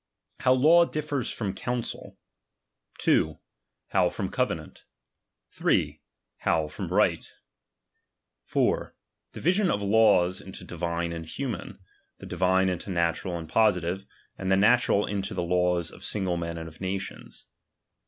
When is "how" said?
0.39-0.53, 3.89-4.09, 6.37-6.67